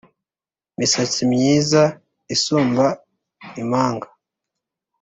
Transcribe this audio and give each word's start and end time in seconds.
Misatsi 0.77 1.21
myiza 1.31 1.83
isumba 2.35 2.85
imanga 3.61 4.07